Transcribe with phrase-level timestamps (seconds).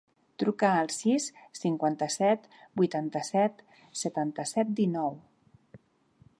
[0.43, 1.27] Truca al sis,
[1.59, 2.49] cinquanta-set,
[2.81, 3.61] vuitanta-set,
[4.01, 5.17] setanta-set, dinou.